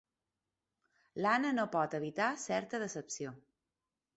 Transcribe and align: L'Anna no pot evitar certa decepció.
L'Anna 1.25 1.51
no 1.57 1.65
pot 1.75 1.95
evitar 1.99 2.31
certa 2.45 2.81
decepció. 2.85 3.37